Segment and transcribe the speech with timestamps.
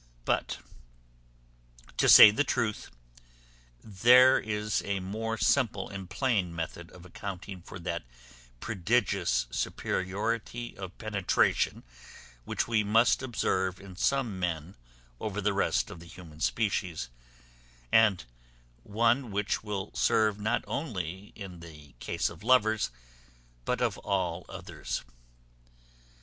[0.25, 0.57] But,
[1.97, 2.89] to say the truth,
[3.83, 8.01] there is a more simple and plain method of accounting for that
[8.59, 11.83] prodigious superiority of penetration
[12.45, 14.73] which we must observe in some men
[15.19, 17.09] over the rest of the human species,
[17.91, 18.25] and
[18.81, 22.89] one which will serve not only in the case of lovers,
[23.65, 25.03] but of all others.